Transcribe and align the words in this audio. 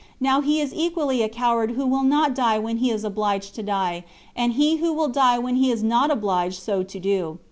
Now 0.19 0.41
he 0.41 0.59
is 0.59 0.73
equally 0.73 1.21
a 1.21 1.29
coward 1.29 1.73
who 1.73 1.85
will 1.85 2.01
not 2.01 2.33
die 2.33 2.57
when 2.57 2.77
he 2.77 2.89
is 2.89 3.03
obliged 3.03 3.53
to 3.53 3.61
die, 3.61 4.03
and 4.35 4.53
he 4.53 4.77
who 4.77 4.91
will 4.91 5.09
die 5.09 5.37
when 5.37 5.57
he 5.57 5.69
is 5.69 5.83
not 5.83 6.09
obliged 6.09 6.59
so 6.59 6.81
to 6.81 6.99
do. 6.99 7.37